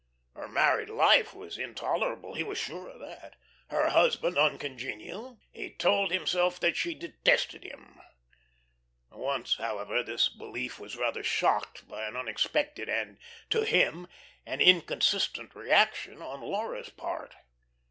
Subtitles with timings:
[0.33, 3.35] Her married life was intolerable, he was sure of that;
[3.67, 5.37] her husband uncongenial.
[5.51, 8.01] He told himself that she detested him.
[9.11, 13.19] Once, however, this belief was rather shocked by an unexpected and
[13.51, 14.07] (to him)
[14.43, 17.35] an inconsistent reaction on Laura's part.